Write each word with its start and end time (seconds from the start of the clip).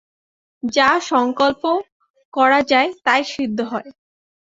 যা 0.63 0.89
সঙ্কল্প 1.03 1.63
করা 2.33 2.59
যায়, 2.61 2.89
তাই 3.05 3.21
সিদ্ধ 3.31 3.59
হয়। 3.71 3.89